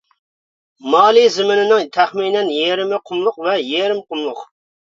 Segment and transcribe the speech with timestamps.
[0.93, 4.45] مالى زېمىنىنىڭ تەخمىنەن يېرىمى قۇملۇق ۋە يېرىم قۇملۇق.